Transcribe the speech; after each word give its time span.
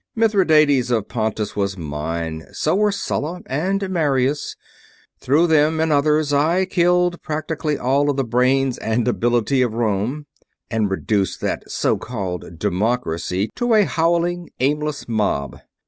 Mithradates 0.15 0.89
of 0.89 1.07
Pontus 1.09 1.55
was 1.55 1.77
mine. 1.77 2.47
So 2.53 2.73
were 2.75 2.87
both 2.87 2.95
Sulla 2.95 3.41
and 3.45 3.87
Marius. 3.91 4.55
Through 5.19 5.45
them 5.45 5.79
and 5.79 5.91
others 5.91 6.33
I 6.33 6.65
killed 6.65 7.21
practically 7.21 7.77
all 7.77 8.09
of 8.09 8.17
the 8.17 8.23
brains 8.23 8.79
and 8.79 9.07
ability 9.07 9.61
of 9.61 9.73
Rome, 9.75 10.25
and 10.71 10.89
reduced 10.89 11.39
that 11.41 11.69
so 11.69 11.99
called 11.99 12.57
'democracy' 12.57 13.51
to 13.57 13.75
a 13.75 13.83
howling, 13.83 14.49
aimless 14.59 15.07
mob. 15.07 15.59